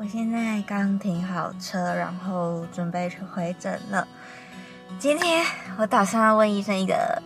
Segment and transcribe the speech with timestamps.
[0.00, 4.06] 我现在刚停好车，然后准备去回诊了。
[4.96, 5.44] 今天
[5.76, 7.20] 我打算要问医生一个，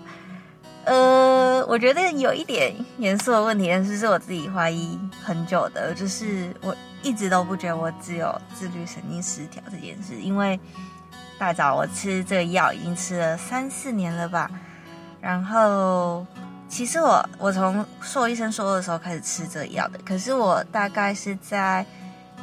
[0.87, 10.59] 呃，我觉得有一点严肃的问题，但是是我自己怀疑很久的，就是我一直都不觉得我只有自律神经失调这件事，因为
[11.39, 14.51] 大早我吃这个药已经吃了三四年了吧，
[15.21, 16.27] 然后。
[16.69, 21.85] 其实我我从硕医生说的时候开始吃这药的，可是我大概是在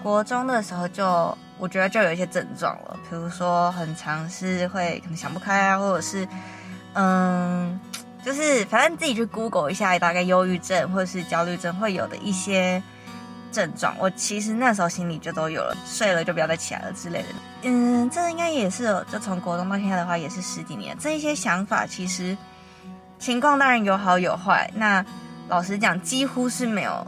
[0.02, 6.28] 国中的时候就我觉得就有一些症状了，比如说很常是会可能想不开啊，或者是
[6.94, 7.80] 嗯，
[8.24, 12.82] 就是反正自己去 Google 一下，大概忧郁症或者是焦虑症会有的一些
[13.52, 17.28] 症状，我其实那时候心里就都有了，睡了就不要再起来了之类的。
[17.64, 22.38] 嗯，这应该也是就从国中到现在的话也是十几年，这一些想法其实。
[23.22, 25.06] 情况当然有好有坏，那
[25.50, 27.06] 老实讲，几乎是没有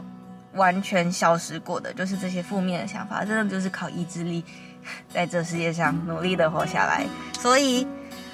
[0.54, 4.44] 完全消失过的，就是这些负面的想法，真的就是靠意志力，
[5.12, 7.04] 在这世界上努力的活下来。
[7.40, 7.86] 所以，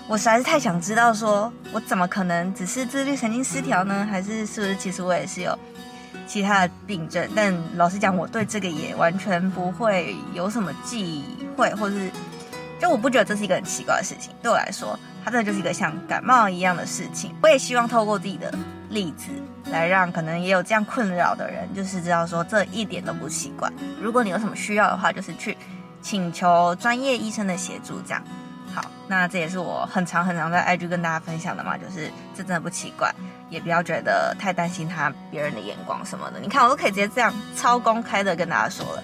[0.09, 4.07] 我实在是太想知道，说我怎么可能只是自律神经失调呢？
[4.11, 5.59] 还是是不是其实我也是有
[6.27, 7.29] 其他的病症？
[7.35, 11.25] 但老实讲，我对这个也完全不会有什么忌
[11.57, 12.11] 讳，或是
[12.81, 14.99] 就我不觉得这是一个很奇怪的事情，对我来说。
[15.25, 18.51] 它这就是一个像感冒一样的事情，我也希望透过自己的
[18.91, 19.29] 例子
[19.71, 23.71] 来让可能也有这样困扰的人，就是知道说这一点都不奇怪。
[24.01, 25.57] 如果你有什么需要的话，就是去
[26.01, 28.01] 请求专业医生的协助。
[28.03, 28.23] 这样
[28.75, 33.13] 好，那这也是我很长很长在 IG 跟大家分享的嘛，就是这真的不奇怪，
[33.49, 36.39] 也不要觉得太担心他别人的眼光什么的。
[36.39, 39.03] 你看我都可以直接这样超公开的跟大家说了。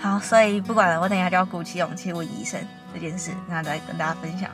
[0.00, 2.60] 好，所以不管了，我等一下就要鼓起勇气问医生
[2.92, 4.50] 这件事，那再跟大家分享。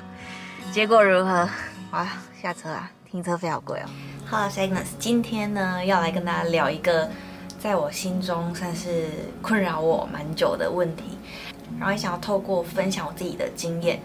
[0.70, 1.48] 结果如何？
[1.90, 2.06] 哇，
[2.40, 2.90] 下车啊！
[3.10, 3.88] 停车费好贵哦。
[4.34, 7.06] Hello, Agnes，今天呢要来跟大家聊一个
[7.58, 9.04] 在我心中算是
[9.42, 11.18] 困扰我蛮久的问题，
[11.78, 14.00] 然后也想要透过分享我自己的经验，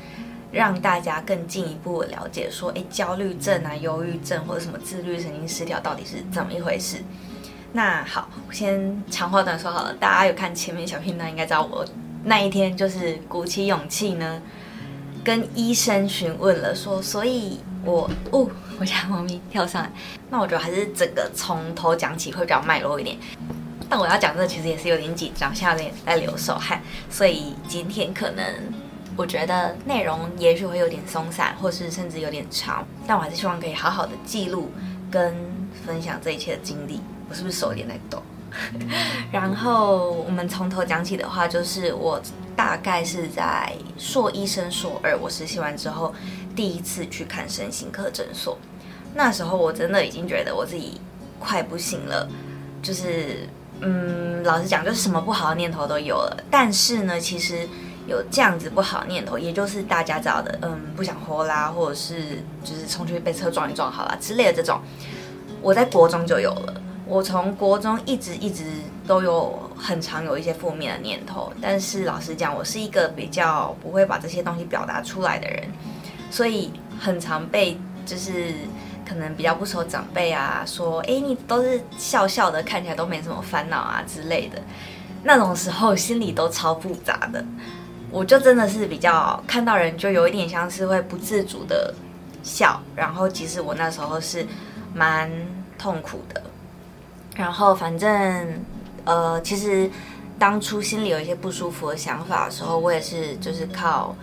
[0.52, 6.98] 让大家更进一步的了解说，哎，焦虑症啊、忧郁症或者什么自律神经失调到底是怎么一回事。
[7.72, 11.86] 那好，我先长话短说好了，大家有看前面小片段，应该知道我
[12.26, 14.42] 那一天就是鼓起勇气呢。
[15.24, 18.50] 跟医生询问了，说，所以我哦，
[18.80, 19.92] 我家猫咪跳上来，
[20.30, 23.18] 那我觉得还是整个从头讲起会比较脉络一点。
[23.90, 28.46] 但我要讲这其实也是有点紧张，现在有点在流手汗，所以今天可能
[29.16, 34.72] 我觉得内容也许会有点松散，或是甚至有点长，但我还是希望可以好好的记录
[35.10, 35.34] 跟
[35.86, 37.02] 分享这一切的经历。
[37.30, 38.22] 我是不是手有点在抖？
[39.32, 42.22] 然后我们从头讲起的话，就是我。
[42.58, 46.12] 大概是在硕一升硕二，我实习完之后，
[46.58, 48.58] 第一次去看身心科诊所。
[49.14, 51.00] 那时候我真的已经觉得我自己
[51.40, 52.28] 快不行了，
[52.82, 53.48] 就是，
[53.80, 56.44] 嗯，老实讲，就是什么不好的念头都有了。
[56.50, 57.68] 但是呢，其实
[58.08, 64.82] 有这样子不好的念头，也就是大家找的，嗯，不想活啦，或者是就是冲出去被车撞一撞好了之类的这种，
[65.62, 66.82] 我在国中就有了。
[67.06, 68.66] 我从国中一直一直
[69.08, 75.64] 都有很常有一些负面的念头，但是老实讲，我是一个比较不会把这些东西表达出来的人，
[76.30, 78.54] 所以很常被就是
[79.08, 84.62] 可能比较不熟长辈啊说，哎，你都是笑笑的，看起来都没什么烦恼啊之类的，
[85.24, 87.44] 那种时候心里都超复杂的，
[88.12, 91.94] 我就真的是比较看到人就有一点像是会不自主的
[92.44, 94.46] 笑，然后其实我那时候是
[94.94, 95.32] 蛮
[95.78, 96.44] 痛苦的。
[97.36, 98.62] 然后反正，
[99.06, 99.90] 呃，其实
[100.40, 104.16] 当初心里有一些不舒服的想法的时候，我也是就是靠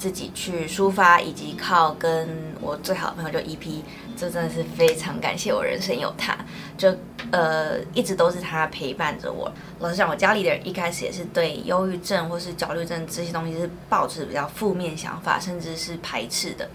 [0.00, 2.26] 自己去抒发，以及靠跟
[2.58, 3.82] 我最好的朋友就 EP，
[4.16, 6.34] 这真的是非常感谢我人生有他，
[6.78, 6.88] 就
[7.30, 9.52] 呃一直都是他陪伴着我。
[9.78, 16.66] 老实讲，我家里的人一开始也是对忧郁症或是焦虑症这些东西是抱持比较负面想法，甚至是排斥的，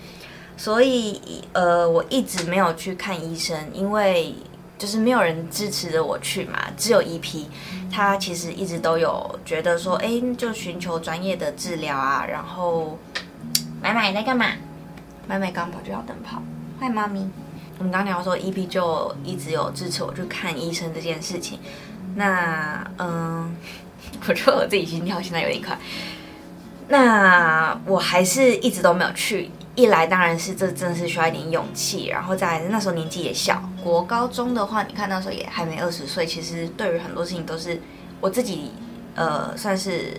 [0.55, 1.19] 所以
[1.53, 4.35] 呃我一直没有去看医生，因为。
[4.85, 7.45] 就是没有人支持着我去嘛，只有 EP，。
[7.91, 12.23] 他其实一直都有觉得说，哎，就寻求专业的治疗啊。
[12.29, 12.99] 然后，
[13.81, 14.45] 买买在干嘛？
[15.27, 16.39] 买买刚跑就要灯泡，
[16.79, 17.27] 坏猫咪。
[17.79, 21.57] 我们刚聊说，E P 就一直有支持我去看医生这件事情。
[22.13, 23.55] 那，嗯，
[24.29, 25.75] 我觉得我自己心跳现在有点快。
[26.89, 29.49] 那我还是一直都没有去。
[29.75, 37.79] 一来当然是这真的是需要一点勇气，然后再那时候年纪也小，国高中的话，你看那时候也还没二十岁，其实对于很多事情都是
[38.21, 38.71] 我自己，
[39.15, 40.13] 呃，算是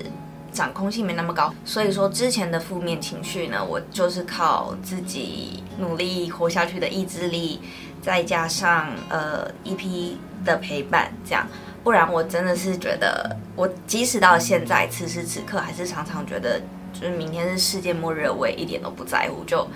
[0.52, 7.60] 掌控性没那么高，所以说之前的负面情绪呢，我就是靠自己努力活下去的意志力，
[8.02, 11.46] 再加上呃一批的陪伴，这样。
[11.82, 16.60] 不然我真的是觉得，我即使到现在此时此刻，还是常常觉得，
[17.00, 19.44] 就是明天是世界末日，我也一点都不在乎。
[19.44, 19.66] 就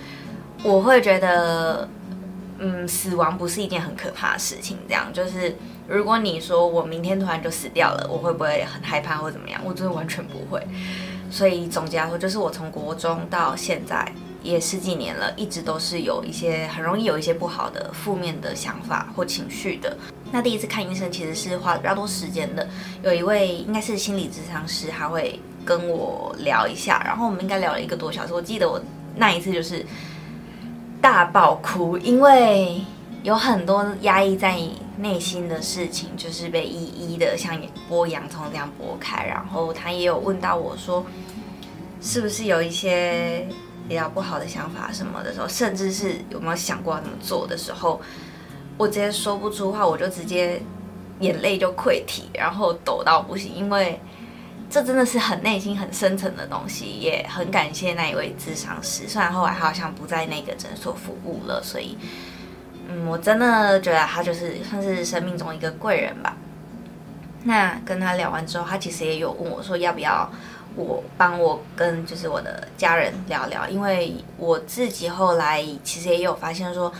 [0.63, 1.87] 我会觉得，
[2.59, 4.77] 嗯，死亡不是一件很可怕的事情。
[4.87, 5.55] 这样就是，
[5.87, 9.61] 如果你说我明天突然就死掉了，我会不会很害怕或怎么样？
[9.63, 10.61] 我真的完全不会。
[11.29, 14.05] 所以总结来说，就是我从国中到现在
[14.43, 19.97] 也十几年了，一直都是有一些很容易有一些不好的负面的想法或情绪的。
[20.33, 22.67] 那第一次看医生其实是花比较多时间的，
[23.01, 28.33] 有一位应该是心理咨商师，他会跟我聊一下，然后我们应该聊了一个多小时。
[28.33, 28.81] 我记得我
[29.15, 29.85] 那一次就是
[31.01, 32.81] 大爆哭，因为
[33.23, 34.57] 有很多压抑在。
[34.97, 37.59] 内心的事情就是被一一的像
[37.89, 41.03] 剥洋葱这样剥开，然后他也有问到我说，
[41.99, 43.47] 是不是有一些
[43.87, 47.99] 比较不好的想法什么的时候，甚至是有没有想过要怎么做的时候，
[48.77, 50.61] 我直接说不出话，我就直接
[51.21, 53.99] 眼泪就溃体，然后抖到不行，因为
[54.71, 61.97] 这真的是很内心很深层的东西，也很感谢那一位智商师，虽然后来他好像不在那个诊所服务了，所以。
[62.87, 66.35] 嗯，我真的觉得他就是算是生命中一个贵人吧。
[67.43, 70.29] 那跟他聊完之后，他其实也有问我说，要不要
[70.75, 76.91] 我帮我跟就是我的家人聊聊，因为我自己后来其实也有发现说，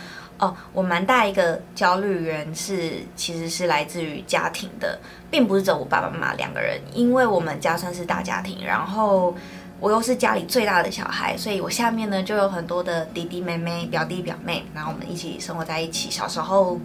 [0.42, 4.98] 哦，我蛮大一个焦虑源是其实是来自于家庭的，
[5.30, 9.34] 并不是只有我爸爸妈妈两个人，因为我们家算是大家庭，然后。
[9.80, 16.08] 我又是家里最大的小孩，所以我下面呢就有很多的弟弟妹妹、表弟表妹，然后我们一起生活在一起。
[16.08, 16.78] 小时候，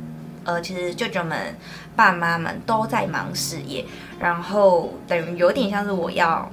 [0.43, 1.55] 呃，其实舅舅们、
[1.95, 3.85] 爸妈们都在忙事业，
[4.19, 6.51] 然后等于有点像是我要，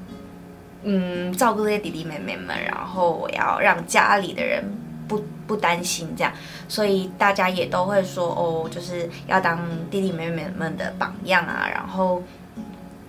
[0.83, 4.62] 嗯，照顾这些弟弟妹妹们，然后我要让家里的人
[5.46, 6.32] 不担心这样，
[6.69, 9.58] 所以大家也都会说哦，就是要当
[9.91, 12.23] 弟弟妹妹们的榜样啊，然后。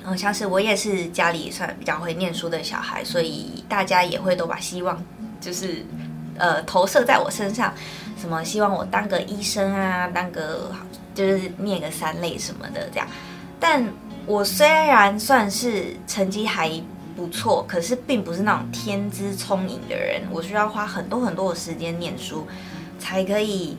[0.07, 5.03] 嗯，像是我也是家里算比较会念书的小孩，所以大家也会都把希望
[5.41, 5.83] 就是，
[6.37, 7.73] 呃，投射在我身上，
[8.15, 10.71] 什么希望我当个医生啊，当个
[11.15, 13.07] 就是念个三类什么的这样。
[13.59, 13.83] 但
[14.27, 16.69] 我虽然算是成绩还
[17.15, 22.45] 不错，可是并不是那种天资聪颖的人，我需要花很多很多的时间念书，
[22.99, 23.77] 才可以，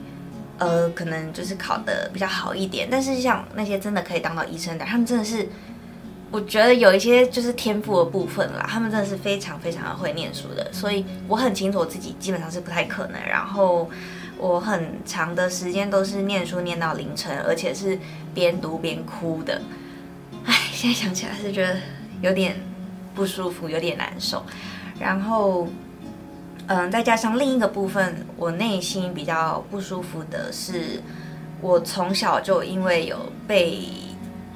[0.58, 2.88] 呃，可能就是考得比较好一点。
[2.90, 5.48] 但是像那些真的可以当到医生的，他们真的是。
[6.28, 13.22] 我觉得有一些就是天赋的部分啦，他们真的是非常非常的会念书的，所以我很清楚我自己基本上是不太可能。
[13.22, 13.88] 然后
[14.36, 17.96] 我很长的时间都是念书念到凌晨，而且是
[18.34, 19.62] 边读边哭的。
[20.44, 21.76] 唉，现在想起来是觉得
[22.20, 22.56] 有点
[23.16, 24.40] 不舒服，有点难受。
[25.00, 25.66] 然后，
[26.68, 31.02] 嗯，再加上另一个部分，我内心比较不舒服的是，
[31.60, 33.16] 我从小就因为有
[33.48, 33.80] 被。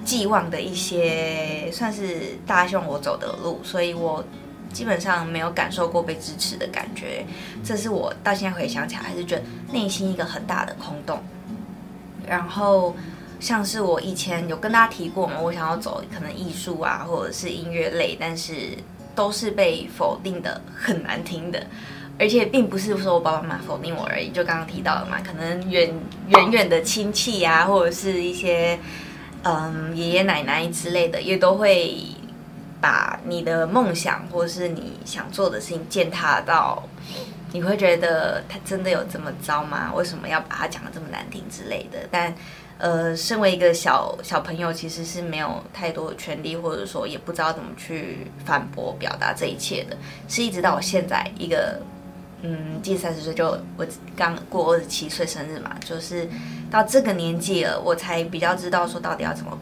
[0.03, 4.25] 寄望的一些算是大家希望我走的路，所以我
[4.73, 7.23] 基本上没有感受过被支持的感觉。
[7.62, 11.23] 这是我到现在回想起来，还是觉得内心一个很大的空洞。
[12.27, 12.97] 然后
[13.40, 18.76] 像是我以前有跟大家提过嘛，我想要走可能艺术啊，或者是音乐类，但是
[19.14, 21.66] 都是被否定的很难听的。
[22.19, 25.92] 而且并不是说我爸爸妈妈否定我而已，就刚刚提到了嘛，可能远
[26.28, 28.78] 远远的亲戚啊，或者是一些。
[29.42, 31.96] 嗯，爷爷奶奶之类的也都会
[32.78, 36.87] 把你的梦想或者是你想做的事情践踏到，
[37.50, 39.90] 你会觉得他真的有这么糟吗？
[39.94, 42.06] 为什么要把他讲的这么难听之类的？
[42.11, 42.35] 但
[42.80, 49.96] 呃，身为一个小小朋友，其实是没有太多的权利，或者说也不知道怎么去反驳、表达这一切的。
[50.28, 51.78] 是一直到我现在一个。
[52.42, 56.26] 嗯，近三十岁就我刚过二十七岁生日嘛，就是
[56.70, 59.58] 到这个年纪了，我才比较知道说到底要怎么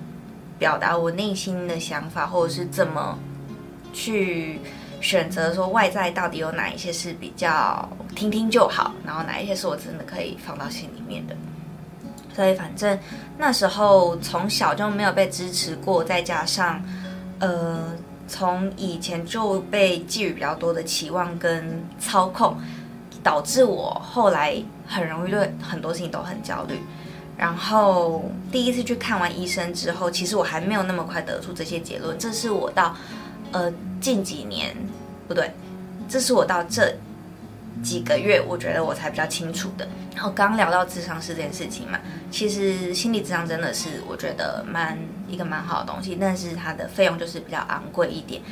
[0.61, 3.19] 表达我内心的想法，或者是怎么
[3.93, 4.61] 去
[5.01, 11.37] 选择说外在到底有哪一些是比较听听就好，然后哪一些是我真的可以放到心里面的。
[12.39, 12.97] 所以反正
[13.37, 16.81] 那时候从小就没有被支持过，再加上
[17.41, 17.85] 呃。
[18.31, 22.55] 从以前就被寄予比较多的期望跟操控，
[23.23, 26.79] 导致我后来很容易对很多事情都很焦虑。
[27.39, 32.19] 然后第一次去看完医生之后，其实我还没有那么快得出这些结论。
[32.19, 32.95] 这是我到
[33.53, 34.77] 呃近几年
[35.27, 35.51] 不对，
[36.07, 36.95] 这是我到这
[37.83, 39.87] 几个月，我觉得我才比较清楚的。
[40.15, 41.99] 然后刚聊到智商是这件事情嘛，
[42.31, 48.43] 其实心理智商真的是我觉得蛮一个蛮好的东西，但是它的费用就是比较昂贵一点。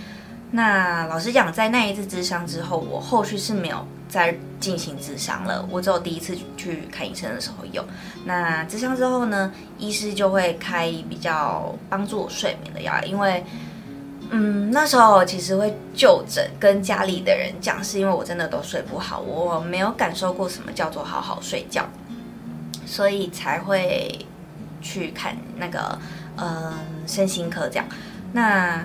[0.53, 5.67] 那老实讲，在那一次智商之后，我后续是没有再进行智商了。
[5.69, 7.85] 我只有第一次去看医生的时候有。
[8.25, 13.45] 那智商之后呢，医师就会开比较帮助我睡眠的药，因为，
[14.31, 21.85] 嗯，那时候其实会就诊跟家里的人讲，是因为我真的都睡不好，我没有感受过什么叫做好好睡觉，
[22.85, 24.27] 所以才会
[24.83, 25.99] 去看那个
[26.37, 26.73] 嗯
[27.07, 27.87] 身心科这样。
[28.33, 28.85] 那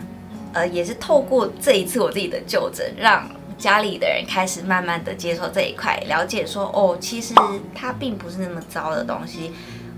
[0.53, 7.33] 呃，也是透过这一次我自己的就诊，让家里的人开始慢慢的接受这一块，了解说哦，其实
[7.73, 9.51] 它并不是那么糟的东西。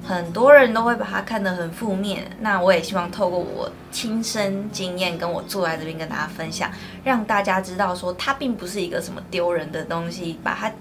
[0.03, 6.69] 很多人都会把它看得很负面，那我也希望透过我亲身经验，跟我坐在这边跟大家分享，
[7.03, 10.71] 让大家知道说它并不是一个什么丢人的东西，把它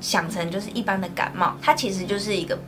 [0.00, 2.58] 想成就是一般的感冒，它其实就是一个。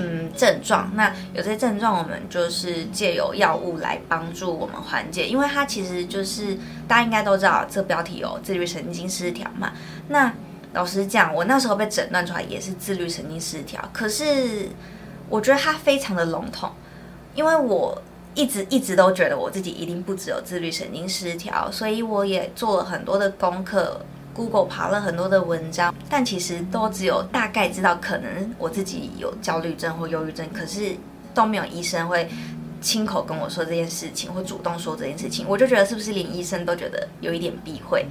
[0.00, 6.56] 嗯，症状那有些症状，我们就是借由药物来帮助我们缓解，因为它其实就是
[6.86, 9.72] 大家应该都知道，这标题有自律神经失调嘛。
[10.06, 10.32] 那
[10.72, 14.68] 老实讲，我那时候被诊断出来也是自律神经失调，可是
[15.28, 16.70] 我觉得它非常的笼统，
[17.34, 18.00] 因为我
[18.34, 24.00] 一直一直都觉得我自己一定不只有自律神经失调，所以我也做了很多的功课。
[24.34, 30.94] Google 爬了很多的文章，但其实都只有大概知道可能我自己有焦虑症或忧郁症，可是
[31.34, 32.28] 都没有医生会
[32.80, 35.44] 亲口跟我说这件事情，或主动说这件事情。
[35.48, 38.06] 我就觉得是不是连医生都觉得有一点避讳，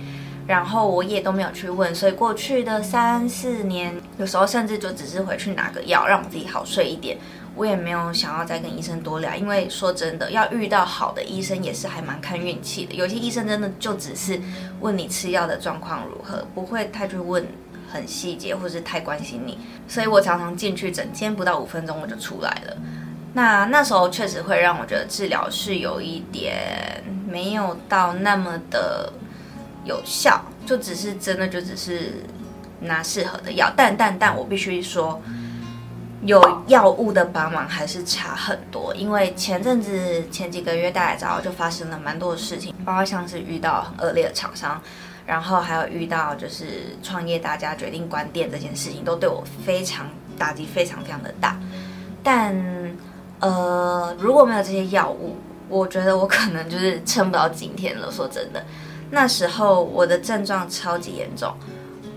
[0.47, 7.17] 然后我也都没有去问，所以过去的三四年，有时候甚至就只是回去拿个药，让我自己好睡一点。
[7.53, 12.93] 我也没有想要再跟医生多聊，因为说真的，要遇到好的医生也是还蛮看运气的。
[12.93, 14.39] 有些医生真的就只是
[14.79, 17.43] 问你吃药的状况如何，不会太去问
[17.91, 19.57] 很细节，或是太关心你。
[19.87, 22.77] 所以我常常进去整间不到五分钟我就出来了。
[23.33, 29.11] 那那时候确实会让我觉得治疗是有一点没有到那么的
[29.87, 32.11] 有效，就只是真的就只是
[32.81, 33.73] 拿适合的药。
[33.75, 35.19] 但但但我必须说。
[36.23, 44.81] 有药物的帮忙还是差很多，因为前阵子前几个月大家知道就发生了蛮多的事情，包括像是遇到很恶劣的厂商，
[45.27, 46.65] 然后还有遇到就是
[47.03, 50.07] 创业大家决定关店这件事情，都对我非常
[50.39, 51.55] 打击，非常非常的大。
[52.23, 52.55] 但
[53.39, 55.37] 呃，如果没有这些药物，
[55.69, 58.11] 我觉得我可能就是撑不到今天了。
[58.11, 58.65] 说真的，
[59.09, 61.53] 那时候我的症状超级严重。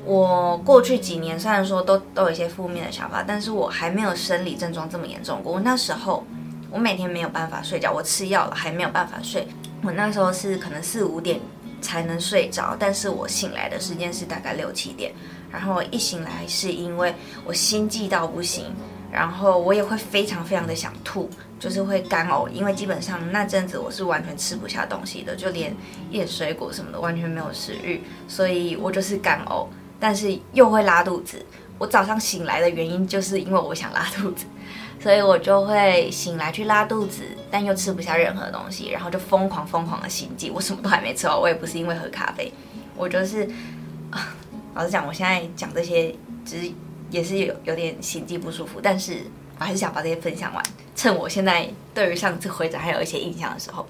[0.04, 5.52] 我过去几年虽然说都都有一些负面的想法，但是我还没有生理症状这么严重过。
[5.52, 6.25] 我那时候
[6.70, 9.47] 我每天没有办法睡觉，我吃药了还没有办法睡。
[9.82, 11.38] 我那时候是可能四五点
[11.80, 15.12] 才能睡着，但是我醒来的时间是大概六七点。
[15.52, 18.66] 然后一醒来是因为我心悸到不行，
[19.12, 21.28] 然后我也会非常非常的想吐，
[21.61, 25.73] 就是会干呕，因为基本上那阵子我是完全吃不下东西的，就连
[26.09, 29.67] 一点水果什么的完全没有食欲，所以我就是干呕。
[30.00, 31.45] 但是又会拉肚子。
[31.76, 34.47] 我早上醒来的原因就是因为我想拉肚子，
[34.99, 40.50] 所以我就会醒来去拉肚子，但又吃不下任何东西，然后就疯狂疯狂的心悸。
[40.50, 42.52] 我什么都还没吃好，我也不是因为喝咖啡，
[42.97, 43.47] 我就是，
[44.75, 46.14] 老实讲，我现在讲这些，
[46.45, 46.73] 只是
[47.11, 49.19] 也是有有点心悸不舒服，但是
[49.61, 50.64] 我还是想把这些分享完，
[50.97, 53.87] 趁我现在对于上次回诊还有一些印象的时候，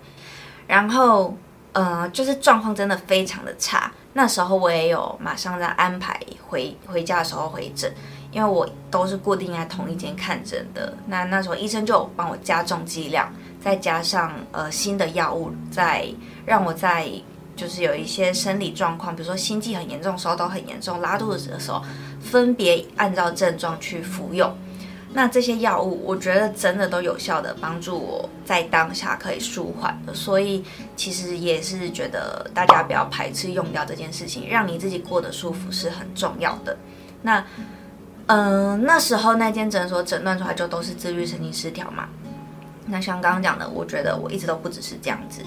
[0.67, 1.33] 然后
[1.73, 3.91] 呃，就是状况真的非常的差。
[4.12, 7.95] 那时候我也有马上在安排回回家的时候回诊，
[8.33, 10.93] 因为我都是固定在同一间看诊的。
[11.07, 16.05] 那那时候医生就帮我加重剂量，再加上呃新的药物，再
[16.45, 17.09] 让我在
[17.55, 21.81] 就是有一些生理状况，比如说心悸很严重、烧都很严重、拉肚子的时候，
[22.21, 24.53] 分别按照症状去服用。
[25.12, 30.64] 那这些药物，我觉得真的都有效的帮助我在当下可以舒缓的，所以
[30.95, 36.76] 其实也是觉得大家不要排斥用掉这件事情，让你自己过得舒服是很重要的。
[37.23, 37.45] 那，
[38.26, 42.09] 嗯，那时候那间诊所诊断出来就都是自律神经失调嘛。
[42.87, 45.43] 那像刚刚讲的，我觉得我一直都不只是这样子，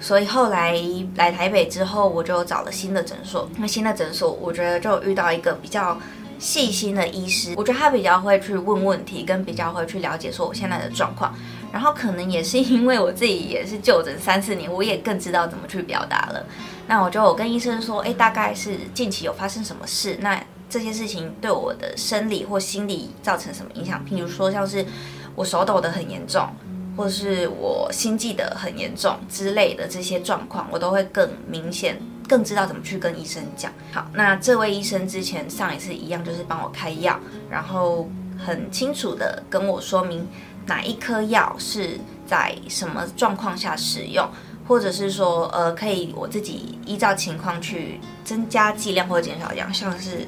[0.00, 0.76] 所以后来
[1.14, 3.48] 来台北之后，我就找了新的诊所。
[3.58, 5.96] 那新的诊所，我觉得就遇到一个比较。
[6.38, 11.34] 细心的医师，我觉得他比较会去问问题，跟比较会去了解说我现在的状况。
[11.72, 16.46] 然后可能也是因为我自己也是就诊三四年，我也更知道怎么去表达了。
[16.86, 20.16] 那我就我跟医生说，哎，大概是近期有发生什么事？
[20.20, 24.04] 那这些事情对我的生理或心理造成什么影响？
[24.08, 24.86] 譬如说像是
[25.34, 26.48] 我手抖的很严重，
[26.96, 32.00] 或是我心悸的很严重之类的这些状况，我都会更明显。
[32.28, 33.72] 更知道怎么去跟医生讲。
[33.92, 37.18] 好，那这位医生之前上一次一样，就是帮我开药，
[37.50, 40.26] 然后很清楚的跟我说明
[40.66, 44.28] 哪一颗药是在什么状况下使用，
[44.66, 50.26] 或者是说呃可以我自己依照情况去增加剂量或者减少量，像是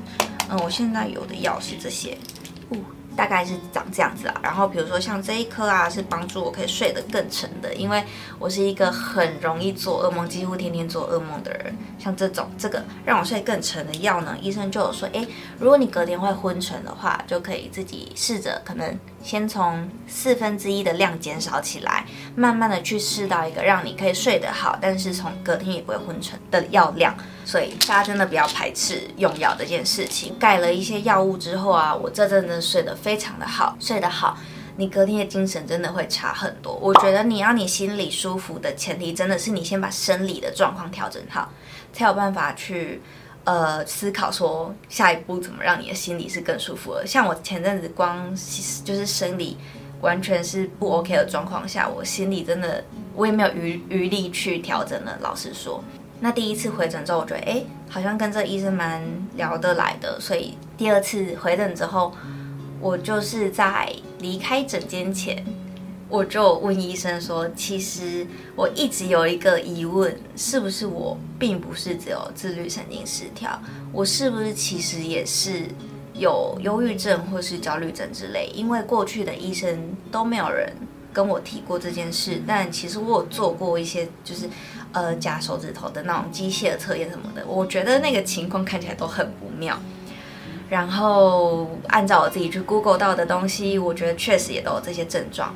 [0.49, 2.17] 嗯我现在有的药是这些。
[3.17, 8.05] 大概是长这样子啊，然后比如说像这一颗啊，是帮助我可以睡得更沉的，因为
[8.39, 11.75] 我是一个很容易做噩梦，几乎天天做噩梦的人。
[11.99, 15.27] 像这种这个让我睡更沉的药呢，医生就有说，诶，
[15.59, 18.97] 如果你隔天会昏沉的话，就可以自己试着可能
[19.27, 22.07] 先从四分之一的量减少起来，
[22.37, 27.13] 慢慢的去试到一个让你可以睡得好，但是从隔天也不会昏沉的药量。
[27.45, 30.39] 所以大家真的不要排斥用药这件事情。
[30.39, 34.39] 盖了一些药物之后啊，我这阵子睡得非常的好，睡得好，
[34.77, 36.75] 你隔天的精神真的会差很多。
[36.75, 41.51] 我觉得你要你心里舒服的前提，真的是你先把生理的状况调整好，
[41.93, 43.03] 才有办法去
[43.47, 47.07] 呃思考说下一步怎么让你的心理是更舒服的。
[47.07, 48.29] 像我前阵子光
[48.85, 49.57] 就是生理
[50.03, 52.85] 完全是不 OK 的状况下，我心里真的
[53.15, 55.17] 我也没有余余力去调整了。
[55.23, 55.83] 老实说。
[56.19, 59.03] 那第一次回诊之后，我觉得哎，好像跟这医生蛮
[59.37, 62.11] 聊得来的，所以第二次回诊之后，
[62.81, 65.45] 我就是在离开诊间前，
[66.09, 73.61] 我就问医生说，其实我一直有一个疑问，是不是我并不是只有自律神经失调，
[73.93, 75.63] 我是不是其实也是
[76.15, 78.51] 有忧郁症或是焦虑症之类？
[78.55, 80.73] 因为过去的医生都没有人
[81.13, 84.49] 跟我提过这件事，但其实我有做过一些就是。
[84.93, 89.79] 呃，夹手指头的那种机械测验什么的，我觉得那个情况看起来都很不妙。
[90.71, 95.55] 然后按照我自己去 Google 到的东西，我觉得确实也都有这些症状。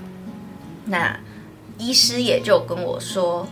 [0.90, 1.18] 那
[1.78, 3.46] 医师也就跟我说，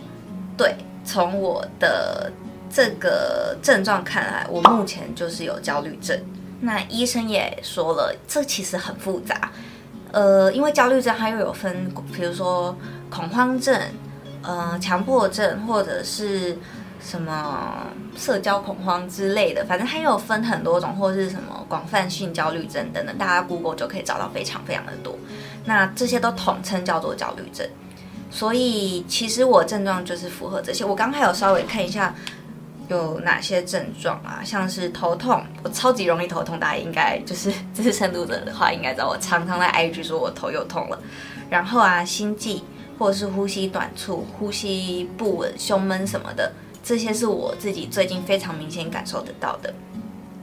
[0.55, 2.31] 对，从我的
[2.69, 6.19] 这个症状看来，我目前就是有焦虑症。
[6.59, 9.51] 那医生也说了，这其实很复杂。
[10.11, 12.75] 呃，因为焦虑症它又有分，比如说
[13.09, 13.79] 恐慌症。
[14.41, 16.57] 呃，强迫症或者是
[17.01, 17.87] 什么
[18.17, 25.17] 社交恐慌之类的，反正它有分很多种，或者是什么广泛性焦虑症等等，大家 Google 就可以找到非常非常的多。
[25.65, 27.67] 那这些都统称叫做焦虑症。
[28.29, 30.83] 所以其实我症状就是符合这些。
[30.83, 32.13] 我刚才有稍微看一下
[32.89, 40.99] 有哪些症状啊，像是头痛，我超级容易头痛，大家应该就是资深读者的话应该知道，我常常在 IG 说我头又痛了。
[41.49, 42.61] 然后啊，心悸。
[42.99, 46.51] 或者是呼吸短促、呼吸不稳、胸闷什么的，
[46.89, 49.71] 这些是我自己最近非常明显感受得到的。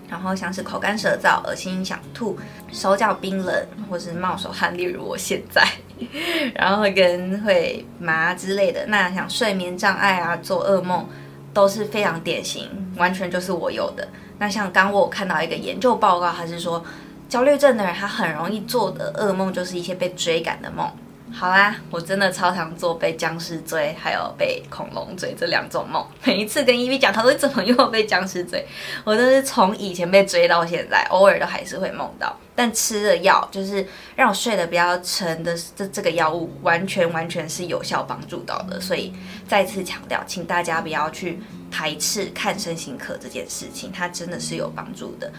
[0.09, 2.39] 然后像是口干舌燥、恶心想吐、
[2.71, 5.67] 手脚冰冷或是冒手汗，例如我现在，
[6.55, 8.87] 然后跟会麻之类的。
[8.87, 11.05] 那像睡眠障碍啊、做噩梦，
[11.53, 14.07] 都是非常典型，完全就是我有的。
[14.39, 16.81] 那像刚我看到一个研究报告，还是说
[17.29, 20.89] 焦虑症的人他很容易做的噩梦就是一些被追赶的梦。
[21.33, 26.07] 好啊，我真的超常做被僵尸追，还有被恐龙追这两种梦。
[26.25, 28.65] 每一次跟伊 V 讲，他说怎么又被僵尸追，
[29.05, 32.35] 我都是从以前被追到现在，偶尔都还是会梦到。
[32.55, 38.81] 但吃了药就是让我睡得比较沉的这这个药物，完全完全是有效帮助到的。
[38.81, 39.13] 所以
[39.47, 41.39] 再次强调，请大家不要去
[41.71, 45.31] 排斥看身心科这件事情，它真的是有帮助的。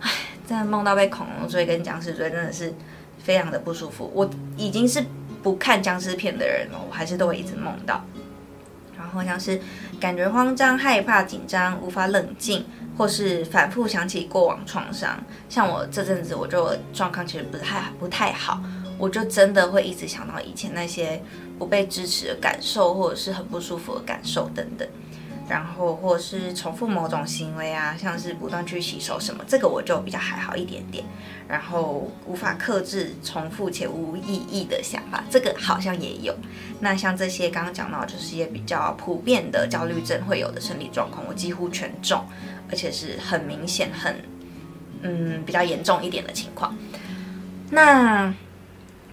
[0.00, 0.10] 唉，
[0.48, 2.72] 真的梦到被恐龙追跟僵尸追，真的是
[3.22, 4.10] 非常的不舒服。
[4.14, 5.04] 我已经是。
[5.42, 8.04] 不看僵尸片的人，我还是都会一直梦到。
[8.96, 9.60] 然后像是
[10.00, 12.64] 感觉慌张、害怕、紧张、无法冷静，
[12.96, 15.22] 或是反复想起过往创伤。
[15.48, 18.62] 像我这阵子，我就状况其实不太不太好，
[18.96, 21.20] 我就真的会一直想到以前那些
[21.58, 24.88] 不被支持的感受，或者是很不舒服的感受等等。
[25.48, 31.04] 然后或者是重复某种行为啊，像是不断去洗手什么，这个我就比较还好一点点。
[31.48, 36.34] 然后无法克制重复且无意义的想法，这个好像也有。
[36.80, 42.24] 那像这些刚刚讲到，就是一些比较普遍的焦虑症会有的生理状况，我几乎全中，
[42.70, 44.24] 而且是很明显、很
[45.02, 46.74] 嗯比较严重一点的情况。
[47.70, 48.32] 那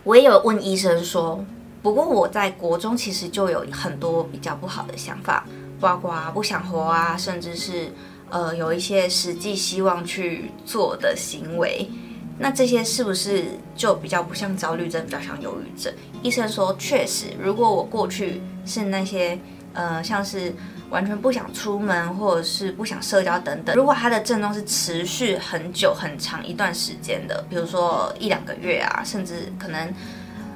[0.05, 1.43] 我也有问医生说，
[1.81, 5.45] 不过我在国中其实就有很多比较不好的想法。
[5.79, 7.91] 包括不想活啊，甚至是
[8.29, 11.89] 呃有一些实际希望去做的行为，
[12.37, 15.93] 那这些是不是就比较不像焦虑症，比较像忧郁症？
[16.21, 19.39] 医生说，确实，如果我过去是那些
[19.73, 20.53] 呃像是
[20.89, 29.93] 完全不想出门，或者是不想社交等等，如果他的症状是持续很久很长一段时间的，比如说一两个月啊，甚至可能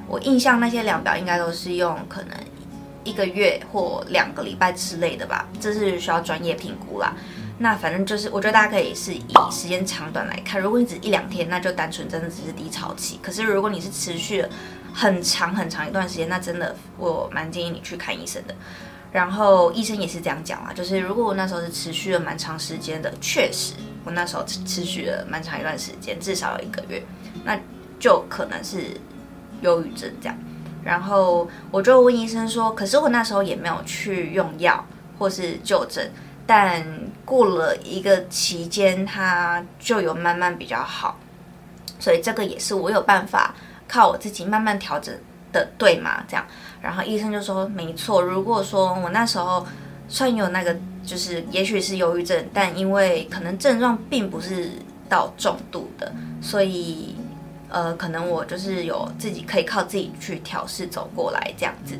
[0.08, 2.32] 我印象那些量表应该都是用可能。
[3.04, 7.14] 一个月或两个礼拜之类的吧，这是需要专业评估啦。
[7.60, 10.60] 那反正就是，我觉得大家可以是以时间长短来看。
[10.60, 13.20] 如果你只一两天，那就单纯真的只是低潮期。
[13.22, 14.50] 可是如果你是持续了
[14.94, 18.56] 很长很长一段时间，那真的我蛮建议你去看医生的。
[19.12, 27.02] 然后医生也是这样讲啊，就是如果我那时候是持续了蛮长时间的，确实我那时候持续了蛮长一段时间，至少有一个月，
[27.46, 27.58] 那
[28.00, 29.00] 就可能是
[29.62, 30.36] 忧郁症这样。
[30.84, 34.86] 然后我就问医生说，可是我那时候也没有去用药
[35.18, 36.12] 或是就诊，
[36.46, 36.86] 但
[37.24, 41.18] 过了一个期间，它就有慢慢比较好，
[42.00, 43.56] 所以这个也是我有办法
[43.88, 45.16] 靠我自己慢慢调整
[45.52, 46.24] 的，对吗？
[46.28, 46.46] 这样。
[46.82, 49.66] 然后医生就说：“没错，如果说我那时候
[50.10, 54.70] 算有那个，就是也许是忧郁症，但因为可能症状并不是
[55.08, 57.16] 到重度的，所以
[57.74, 62.00] 呃，可能我就是有自己可以靠自己去调试走过来这样子。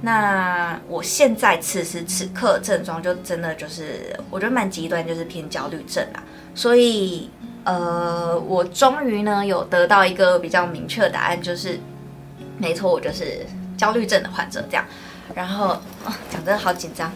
[0.00, 6.22] 那我现在此时此刻症状就真的就是我觉得蛮极端，就是偏焦虑症啊。
[6.54, 7.28] 所以
[7.64, 11.80] 呃，我终于呢有得到一个比较明确的答案，就是
[12.56, 13.44] 没错，我就是。”
[13.78, 14.84] 焦虑症的患者这样，
[15.36, 15.80] 然后
[16.28, 17.12] 讲真的好紧张。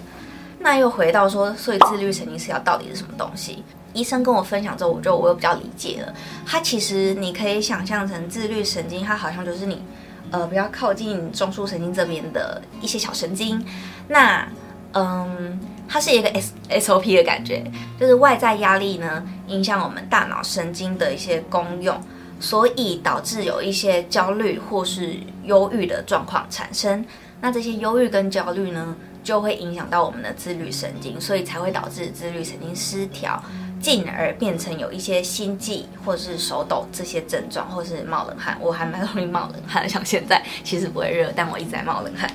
[0.61, 3.65] 那又回到说，所以自律神经失调到底是什么东西？
[3.93, 6.15] 医生跟我分享之后，我就我又比较理解了。
[6.47, 9.83] 它其实你可以想象成自律神经，它好像就是你
[10.31, 13.65] 呃比较靠近中枢神经这边的一些小神经。
[14.09, 14.47] 那
[14.93, 17.65] 嗯，它是一个 S S O P 的感觉，
[17.99, 22.01] 就是外在压力呢影响我们大脑神经的一些功用。
[22.41, 27.07] 所以导致有一些焦虑或是忧郁的状况产生，
[27.41, 33.41] 那这些忧郁跟焦虑呢，就会影响到我们的自律神经，所以才会导致自律神经失调，
[33.83, 38.57] 进而变成有一些心悸或是手抖这些症状，或是冒冷汗。
[38.59, 42.31] 我还蛮容易冒冷汗，像现在其实不会热，但我一直在冒冷汗。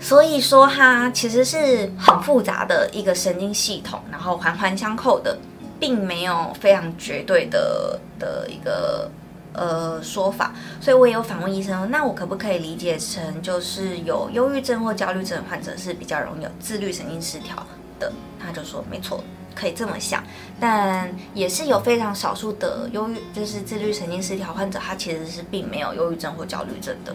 [0.00, 5.38] 所以说它其实是很复杂的一个神经系统，然后环环相扣的。
[5.80, 9.10] 并没有非常绝对的的一个
[9.52, 17.54] 呃说法，所以我也有反问医生，那我可不可以理解成就是有忧郁症或焦虑症患者是比较容易有自律神经失调
[17.98, 18.10] 的？
[18.40, 19.22] 他就说没错，
[19.54, 20.22] 可以这么想，
[20.58, 27.14] 但也是有非常少数的忧郁就是自律神经失调患者，他其实是并没有忧郁症或焦虑症的。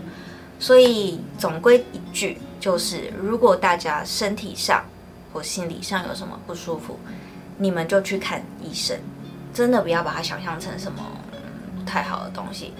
[0.59, 4.83] 所以总归一句，就是如果大家身体上
[5.31, 6.99] 或心理上有什么不舒服，
[7.57, 8.97] 你们就去看医生，
[9.53, 11.01] 真的不要把它想象成什么
[11.77, 12.73] 不太好的东西。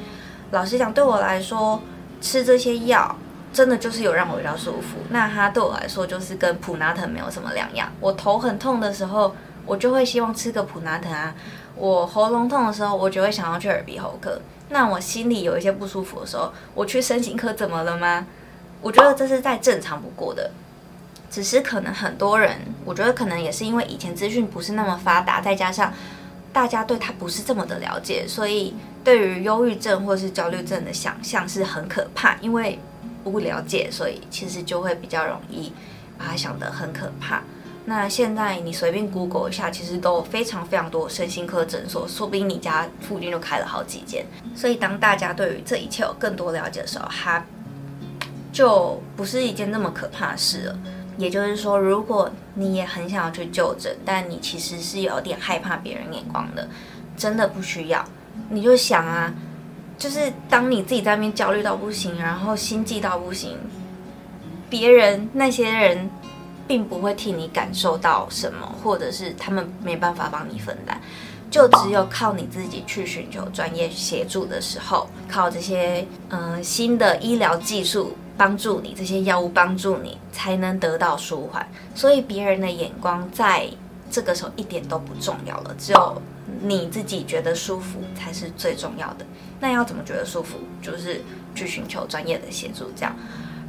[0.52, 1.82] 老实讲，对我来说，
[2.22, 3.16] 吃这些药
[3.54, 4.98] 真的就是有让我比较舒服。
[5.10, 7.90] 那它对我来说就是跟普拿疼没有什么两样。
[8.02, 9.34] 我头很痛的时候，
[9.70, 11.36] 我就会希望吃个普拿疼啊。
[11.76, 14.42] 我喉咙痛的时候，我就会想要去耳鼻喉科。
[14.70, 18.26] 那我心里有一些不舒服的时候，我去身心科怎么了吗？
[18.82, 20.50] 我觉得这是再正常不过的。
[21.30, 25.94] 只是可能很多人，我觉得可能也是因为以前资讯不是那么发达，再加上
[26.52, 32.36] 大家对他不是这么的了解，所以对于忧郁症或是焦虑症的想象是很可怕。
[32.42, 32.80] 因为
[33.24, 35.72] 不了解，所以其实就会比较容易
[36.18, 37.44] 把它想得很可怕。
[37.90, 44.24] 那现在你随便 Google 一下，其实都有非常非常多身心科诊所，说不定你家附近就开了好几间。
[44.56, 47.44] 所以当大家对于这一切有更多了解的时候，它
[48.54, 50.80] 就不是一件那么可怕的事了。
[51.18, 56.70] 也就是说，如果你也很想要去就诊，但你其实是有点害怕别人眼光的，
[57.18, 58.06] 真的不需要。
[58.50, 59.34] 你就想啊，
[59.98, 63.58] 就是当你自己在那边焦虑到不行，然后心悸到不行，
[64.70, 66.08] 别人那些人
[66.70, 71.02] 并不会替你感受到什么，或者是他们没办法帮你分担，
[71.52, 78.16] 就只有靠你自己去寻求专业协助的时候，靠这些嗯新的医疗技术。
[78.40, 83.70] 帮助你这些药物帮助你才能得到舒缓，所以别人的眼光在
[84.10, 86.22] 这个时候一点都不重要了，只有
[86.62, 89.26] 你自己觉得舒服才是最重要的。
[89.60, 90.58] 那要怎么觉得舒服？
[90.82, 91.22] 就是
[91.54, 93.14] 去寻求专业的协助，这样。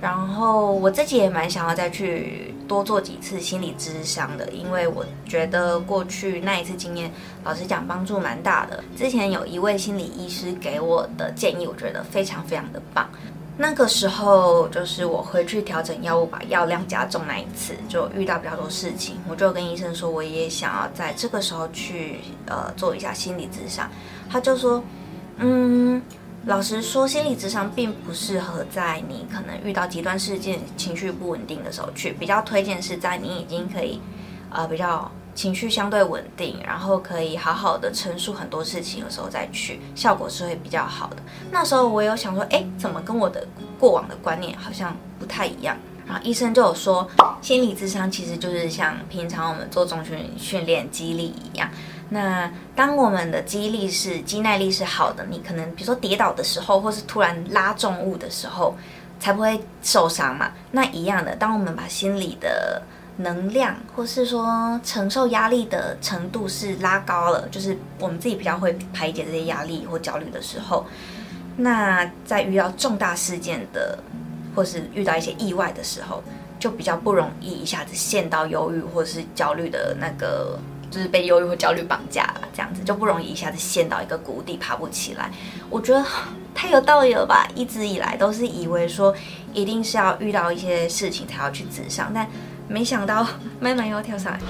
[0.01, 7.13] 然后我自己也蛮想要再去多做几次心理咨商的，因为我觉得过去那一次经验，
[7.45, 8.83] 老实讲帮助蛮大的。
[8.97, 13.09] 之前有一位心理医师给我的建议，我觉得非常非常的棒。
[13.59, 23.87] 那个时候就是我回去调整药物，把药量加重那一次，就遇到比较多事情，我就跟医生说，我也想要在这个时候去呃做一下心理咨商。
[24.31, 24.83] 他就说，
[25.37, 26.01] 嗯，
[26.46, 34.00] 老实说，心理智商并不适合在你可能遇到极端事件、情绪不稳定的时候去，比较推荐是在你已经可以
[34.50, 35.11] 呃比较。
[35.33, 41.16] 情绪相对稳定，然后可以好好的陈述很多事情的时候再去，效果是会比较好的。
[41.53, 43.46] 那时候我有想说，哎，怎么跟我的
[43.79, 45.76] 过往的观念好像不太一样？
[46.05, 47.09] 然后医生就有说，
[47.40, 51.70] 心理智商其实就是像平常我们做中训训练激励一样。
[52.12, 58.75] 那当我们的肌力是肌耐力是好的，你可能比如说跌倒的时候，或是突然拉重物的时候，
[59.20, 60.51] 才不会受伤嘛。
[60.73, 62.83] 那一样的，当我们把心理的
[63.16, 70.85] 能量，或是说承受压力的程度是拉高了，就是我们自己比较会排解这些压力或焦虑的时候，
[71.57, 73.96] 那在遇到重大事件的，
[74.53, 76.20] 或是遇到一些意外的时候，
[76.59, 80.59] 就比较不容易一下子陷到忧郁或是焦虑的那个。
[80.90, 85.31] 就是被忧郁或焦虑绑架了，这样子就不容易一下子陷到一个谷底，爬不起来。
[85.70, 86.05] 我觉得
[86.55, 87.46] 太有道理了吧！
[87.55, 89.14] 一直以来都是以为说
[89.55, 92.29] 一定是要遇到一些事情才要去自伤，但
[92.66, 93.24] 没想到
[93.61, 94.40] 慢慢又跳上来。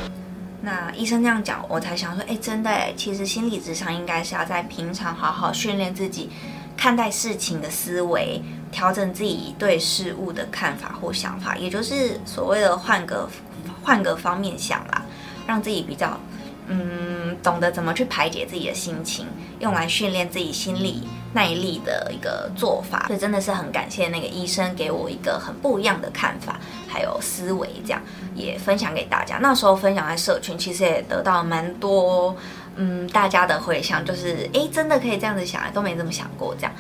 [0.63, 6.31] 那医生这样讲，我才想说，哎，真的哎，其实心理智商应该是要在平常好好训练自己
[6.77, 13.29] 看待事情的思维，调整自己对事物的看法或想法，也就是所谓的换个
[13.83, 15.03] 换个方面想啦，
[15.47, 16.19] 让自己比较。
[16.73, 19.27] 嗯，懂得怎么去排解自己的心情，
[19.59, 21.03] 用来训练自己心理
[21.35, 28.01] 耐力的一个做法，所以真的是很感谢那个医生给我一个很不一样的看法，还有思维，这样
[28.37, 29.39] 也分享给大家。
[29.43, 32.37] 那时候分享在社群，其实也得到蛮多
[32.77, 36.73] 嗯大家的回响，就是哎，真的可以这样子想，都没这么想过这样。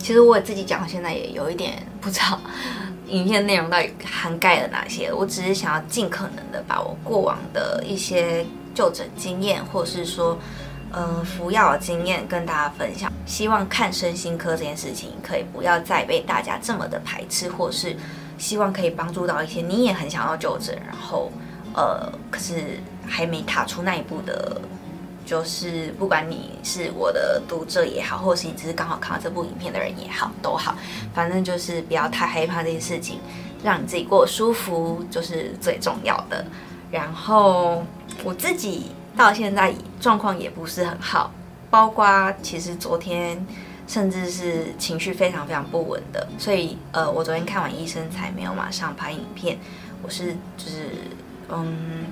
[0.00, 2.40] 其实我自己讲，现在也有一点不知道
[3.06, 8.44] 影片内容到底涵盖了哪些，我只是想要尽可能的把我过往的一些。
[8.76, 10.36] 就诊经验，或是说，
[10.92, 13.10] 呃，服药经验跟大家分享。
[13.24, 17.96] 希望看身心科这件事情，可以不要再被大家这么的排斥，或是
[18.36, 21.32] 希望可以帮助到一些你也很想要就诊，然后，
[21.74, 24.60] 呃，可是还没踏出那一步的，
[25.24, 30.76] 就是不管你是我的读者也好，或是你只是刚好看到这部影片的人也好，都好，
[31.14, 33.20] 反正就是不要太害怕这件事情，
[33.64, 36.44] 让你自己过舒服就是最重要的。
[36.90, 37.82] 然后。
[38.26, 41.30] 我自己到现在状况也不是很好，
[41.70, 43.46] 包括其实昨天
[43.86, 49.56] 甚至是情绪非常非常不稳的，所以呃，我昨天看完医生才没有马上拍影片，
[50.02, 50.88] 我是就是
[51.48, 52.06] 嗯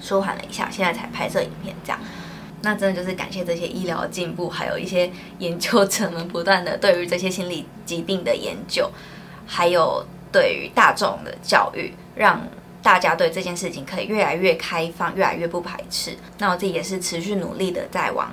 [0.00, 2.00] 舒缓了一下，现在才拍摄影片这样。
[2.62, 8.90] 那真的就是感谢这些医疗进步，还有一些 研究者们不断的对于这些心理疾病的研究，
[9.46, 12.40] 还有对于大众的教育，让。
[12.86, 16.16] 大家对这件事情可以越来越开放，越来越不排斥。
[16.38, 18.32] 那我自己也是持续努力的在往，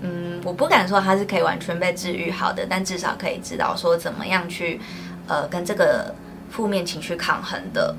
[0.00, 4.80] 嗯，我不敢说它是可以完全被治愈好的，但至少可以知道说怎么样去，
[5.28, 6.12] 呃，跟这个
[6.50, 7.94] 负面情绪抗衡的。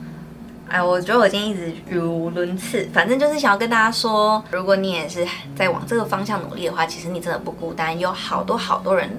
[0.68, 9.10] 哎，我觉得我今天一直语无伦次，反正就是想要跟大家说，如果你也是在往这个方向努力的话，其实你真的不孤单，有好多好多人。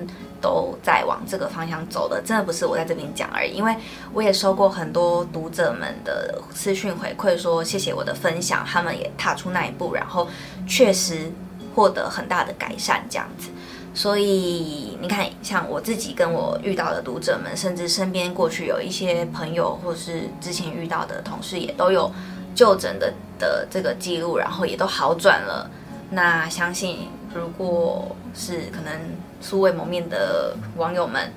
[0.40, 3.76] 都在往这个方向走的，真的不是我在这边讲而已，因为
[4.12, 10.26] 我也收过很多读者们的私讯回馈，说谢谢我的分享，他们也踏出那一步，然后
[10.66, 11.30] 确实
[11.74, 13.48] 获得很大的改善，这样子。
[13.92, 22.10] 所以你看，像我自己跟我遇到的读者们，甚至身边过去有一些朋友，或是之前遇到的同事，也都有
[22.54, 25.68] 就诊的的这个记录，然后也都好转了。
[26.10, 28.92] 那相信，如果是可能。
[29.40, 31.32] 素未谋面的网友们，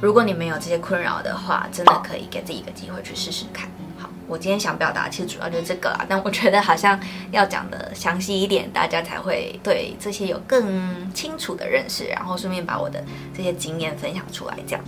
[0.00, 3.68] 如果你们有这些困扰的话，真的可以给自己一个机会去试试看。
[3.98, 6.98] 好，我今天想表达其实主要就是这个啦，但我觉得好像
[7.30, 13.04] 要讲的详细一点，大家才会对这些有更清楚的认识，然后顺便把我的
[13.36, 14.56] 这些经验分享出来。
[14.66, 14.84] 这样，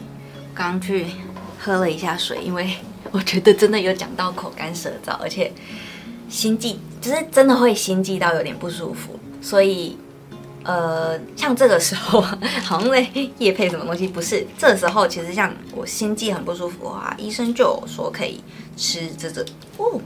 [0.54, 1.06] 刚去
[1.58, 2.76] 喝了一下水，因为
[3.10, 5.52] 我觉得真的有讲到口干舌燥，而且
[6.28, 9.98] 心悸，就是真的会心悸到有点不舒服，所以。
[10.62, 12.20] 呃，像这个时候，
[12.62, 13.00] 好像在
[13.38, 14.06] 夜配什么东西？
[14.06, 18.44] 不是，这时候其实像我心悸很不舒服的话，医生就说可以
[18.76, 19.42] 吃这这
[19.78, 20.00] 哦。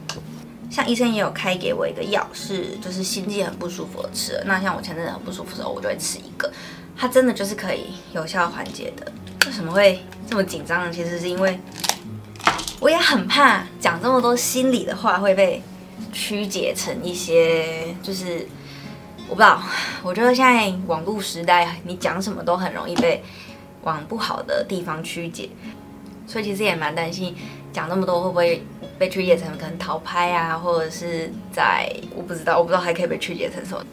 [0.71, 4.41] 像医生也有开给我一个药，是就是心悸很不舒服的吃。
[4.47, 6.51] 那像我前阵子很不舒服的时候，我就会吃一个，
[6.97, 9.11] 它真的就是可以有效缓解的。
[9.47, 10.93] 为什么会这么紧张呢？
[10.93, 11.59] 其实是因为
[12.79, 15.61] 我也很怕讲这么多心里的话会被
[16.13, 18.47] 曲解成一些就是。
[19.35, 19.61] 我不知道，
[20.05, 23.21] 我觉得现在网络时代，你讲什么都很容易被
[23.83, 25.51] 往不好的地方曲解，
[26.25, 27.35] 所以其实也蛮担心
[27.73, 28.65] 讲那么多会不会
[28.97, 33.85] 被曲解成可能逃拍啊，或者是在我不知道，我不知道还可以被曲解成什么，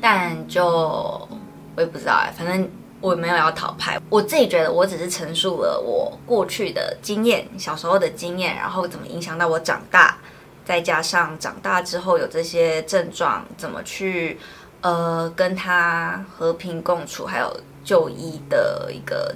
[0.00, 2.68] 但就我也不知道哎，反正
[3.00, 10.18] 我没有要逃拍，我自己觉得我只是陈述了我过去的经验，小时候的经验，然后怎么影响到我长大。
[10.66, 14.36] 再加上长大之后有这些症状，怎么去
[14.80, 19.32] 呃跟他和平共处，还有就医的一个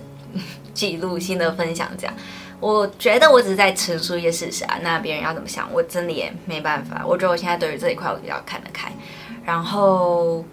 [0.74, 2.14] 记录性的分享，这样，
[2.58, 7.02] 我觉得我只是在陈述一些事实啊，那别人要怎么想，我真的也没办法。
[7.06, 8.92] 我觉得我现在对于这一块我比较看得开，
[9.44, 10.44] 然后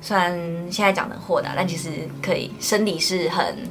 [0.00, 0.32] 虽然
[0.70, 1.90] 现在讲的豁达，但其实
[2.22, 3.68] 可以，身体是很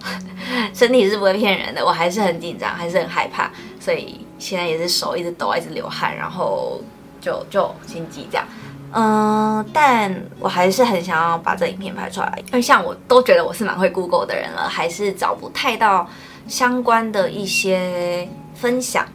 [0.72, 6.80] 身体是不会骗人的，我还是很紧张，还是很害怕，所以现在也是手一直抖，一直流汗，然后
[7.20, 8.46] 就就心急这样。
[8.92, 16.08] 嗯，但我还是很想要把这影片拍出来，因为像我都觉得我是蛮会 Google 的人了，还是找不太到
[16.48, 19.06] 相关的一些分享。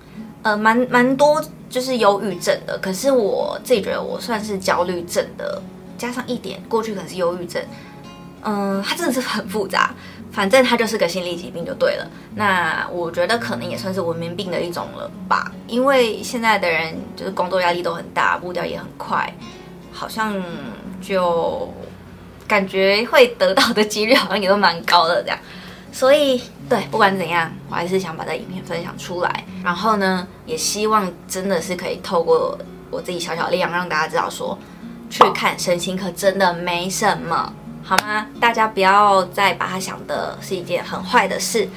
[0.43, 5.61] 呃，蛮蛮多就是忧郁症的，可是我自己觉得我算是焦虑症的，
[5.97, 7.61] 加上一点过去可能是忧郁症。
[8.43, 9.91] 嗯，它真的是很复杂，
[10.35, 12.05] 反正它就是个心理疾病就对了。
[12.35, 19.33] 那我觉得可能也算是文明病的一种了吧，因为现在的人就是工作压力都很大，步调也很快。
[19.93, 20.35] 好像
[21.01, 21.73] 就
[22.45, 25.39] 感觉会得到的几率好像也都蛮高的这样，
[25.89, 29.45] 所以对，不管怎样，我还是想把这影片分享出来。
[29.63, 32.59] 然后呢，也希望真的是可以透过
[32.91, 34.59] 我自己小小力量，让大家知道说，
[35.09, 37.53] 去看身心科真的没什么，
[37.85, 38.25] 好吗？
[38.41, 41.69] 大家不要再把它想的是一件很坏的事。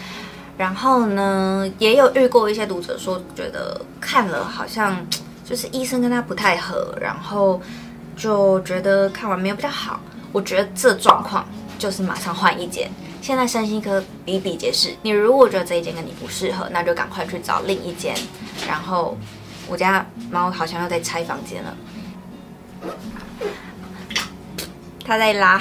[0.56, 5.06] 然后呢，也有遇过一些读者说，觉得看了好像
[5.44, 7.62] 就是医生跟他不太合，然后。
[8.20, 10.00] 就觉得看完没有比较好，
[10.32, 11.46] 我觉得这状况
[11.78, 12.90] 就是马上换一间。
[13.22, 18.12] 现在身心科比比皆是，你如果觉得这一间跟你不适合，那就赶快去找另一间。
[18.66, 19.16] 然后
[19.68, 21.72] 我家猫好像要在拆房间了，
[25.08, 25.58] 它在拉，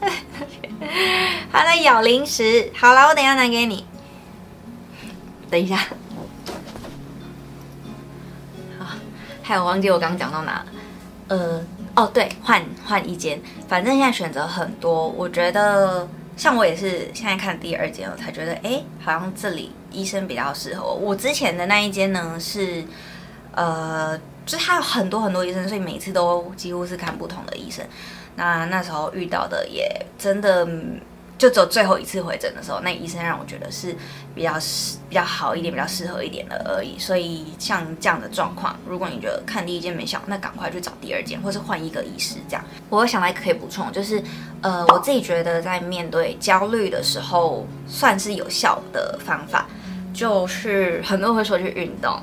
[1.52, 2.72] 它在咬零食。
[2.74, 3.84] 好了，我等下拿给你。
[5.50, 5.76] 等一下，
[8.78, 8.86] 好，
[9.42, 10.66] 还有忘记我刚刚讲到哪了。
[11.28, 11.62] 呃，
[11.94, 15.08] 哦，对，换换一间，反正现在选择很多。
[15.08, 20.94] 我觉得，像我也是现在看第二间，我才觉得，哎，好像这里医生比较适合我。
[20.94, 22.82] 我之前的那一间呢，是，
[23.52, 27.84] 呃，就是他有很多很多医生，所以每次都几乎是看不同的医生。
[28.38, 30.66] 那那时候遇到的也真的。
[31.38, 33.94] 就走最后一次回诊的时候，那医生让我觉得是
[34.34, 36.98] 比较适比较好一点、比较适合一点的而已。
[36.98, 42.34] 所以像这样的状况，如果你觉得看第一间没效，那赶快去找第二间，或是换一个医师。
[42.48, 44.20] 这样，我想来可以补充，就是
[44.62, 49.68] 呃，我自己觉得在面对焦虑的时候，算是有效的方法，
[50.12, 52.20] 就是很多人会说去运动，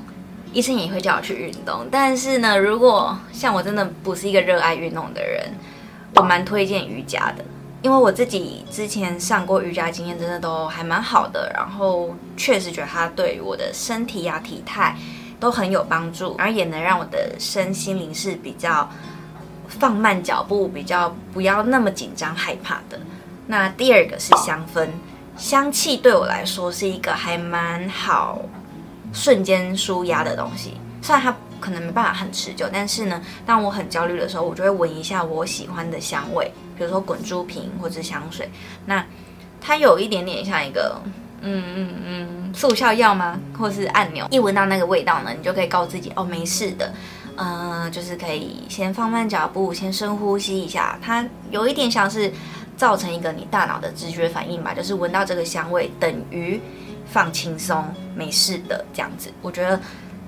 [0.52, 1.86] 医生也会叫我去运动。
[1.90, 5.50] 但是呢，如果像我真的不是一个热爱运动的人，
[6.16, 7.44] 我蛮推荐瑜伽的。
[7.82, 14.96] 因为我自己之前上过瑜伽，经验真的都还蛮好的，然后确实觉得它对我的身体呀、体态
[15.38, 18.90] 都很有帮助，而也能让我的身心灵是比较
[19.68, 22.98] 放慢脚步，比较不要那么紧张害怕的。
[23.46, 24.88] 那第二个是香氛，
[25.36, 28.40] 香气对我来说是一个还蛮好
[29.12, 36.48] 瞬间舒压的东西，虽然它可能没办法很持久，但是呢，当我很焦虑的时候，我就会闻一下我喜欢的香味。
[36.78, 38.48] 比如说滚珠瓶或者香水，
[38.84, 39.04] 那
[39.60, 41.02] 它有一点点像一个
[41.40, 43.40] 嗯嗯嗯速效药吗？
[43.58, 44.28] 或是按钮？
[44.30, 46.92] 一闻到那个味道呢，你就可以告自己哦没事的，
[47.34, 50.96] 嗯，就是可以先放慢脚步，先深呼吸一下。
[51.02, 52.32] 它有一点像是
[52.76, 56.60] 造成一个你大脑的直觉反应吧，就是闻到这个香味等于
[57.06, 59.32] 放轻松，没事的这样子。
[59.42, 59.80] 我觉得。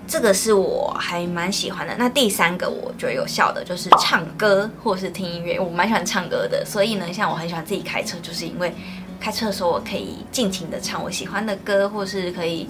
[0.09, 1.95] 这个是我还蛮喜欢的。
[1.99, 6.65] 那第三个我觉得有效的就是唱歌或是听音乐，我蛮喜欢唱歌的。
[6.65, 8.75] 所以呢，像我很喜欢自己开车，就是因为
[9.21, 12.67] 开车的时候我可以尽情的唱我喜欢的歌，或是可以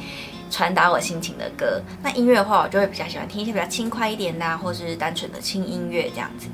[0.51, 1.81] 传达我心情的歌。
[2.03, 6.48] 那音乐的话，我就会比较喜欢听一些比较轻快一点的，或是单纯的轻音乐这样子。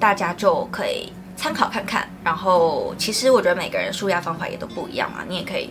[0.00, 2.08] 大家就可以参考看看。
[2.24, 5.70] 然后，其实我觉得每个人舒压方法也都不一样嘛，你也可以。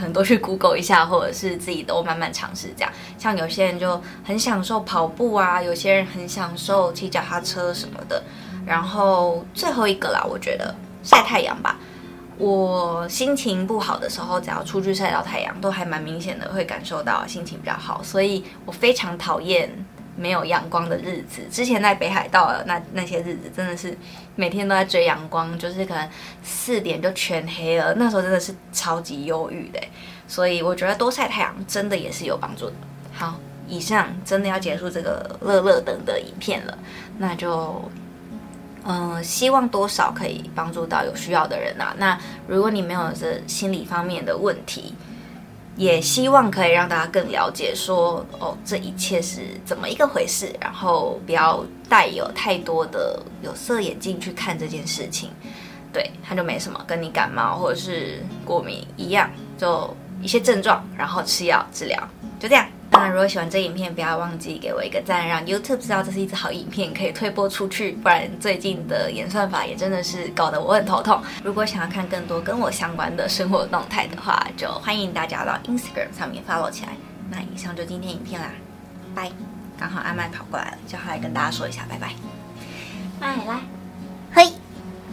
[0.00, 2.92] 很多去 Google 一下，或者是自己都慢慢尝试这样。
[3.18, 8.22] 像有些人就很享受跑步啊，有些人很享受骑脚踏车什么的。
[8.66, 11.78] 然后最后一个啦，我觉得晒太阳吧。
[12.38, 18.02] 我心情不好的时候，只要出去晒到太阳，都还蛮明显的会感受到心情比较好。
[18.02, 19.70] 所以我非常讨厌。
[20.20, 23.96] 没有阳光的日子，之前在北海道那那些日子，真的是
[24.36, 26.06] 每天都在追阳光，就是可能
[26.42, 29.80] 四点就全黑了，那时候真的是超级忧郁的。
[30.28, 32.72] 所以我觉得多晒太阳真的也是有帮助的。
[33.14, 36.78] 好，以上真的要结束这个乐乐等的影片了，
[37.16, 37.90] 那就
[38.84, 41.94] 嗯，希望多少可以帮助到有需要的人啊。
[41.96, 44.94] 那如果你没有这心理方面的问题，
[45.80, 55.30] 也希望可以让大家更了解，说哦，这一切是怎么一个回事，然后不要带有太多的有色眼镜去看这件事情。
[55.90, 59.88] 对，它就没什么，跟你感冒或者是过敏一样，就
[60.20, 61.98] 一些症状，然后吃药治疗，
[62.38, 62.66] 就这样。
[63.00, 67.92] 那那如果喜欢这影片，不要忘记给我一个赞，让 YouTube 知道这是一支好影片，可以推播出去。
[67.92, 71.18] 不然最近的演算法也真的是搞得我很头痛。
[71.42, 76.90] 如果想要看更多跟我相关的生活动态的话，就欢迎大家到 Instagram 上面 follow 起来。
[77.30, 78.50] 那以上就今天影片啦，
[79.14, 79.32] 拜。
[79.78, 82.12] 刚好阿麦跑过来了，叫他来跟大家说一下拜拜。
[83.18, 83.60] 麦来，
[84.30, 84.52] 嘿，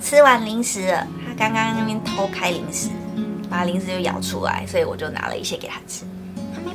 [0.02, 1.08] 吃完零食了。
[1.26, 2.90] 他刚刚那边偷开零食，
[3.50, 6.04] 把零食就咬出来，所以我就拿了一些给他吃。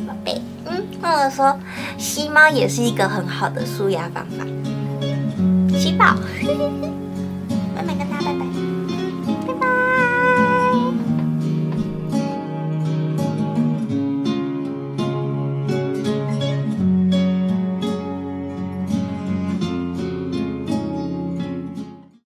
[0.00, 1.58] 宝贝，嗯，或者说
[1.98, 4.44] 吸猫也是一个很好的舒压方法。
[5.78, 6.14] 吸饱，
[7.74, 8.11] 慢慢跟。